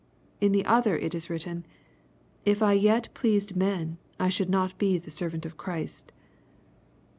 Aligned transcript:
In 0.39 0.51
the 0.51 0.65
other 0.65 0.97
it 0.97 1.13
is 1.13 1.29
written, 1.29 1.63
"If 2.43 2.63
I 2.63 2.73
yet 2.73 3.09
pleased 3.13 3.55
men, 3.55 3.99
I 4.19 4.29
should 4.29 4.49
not 4.49 4.75
be 4.79 4.97
the 4.97 5.11
servant 5.11 5.45
of 5.45 5.57
Christ." 5.57 6.11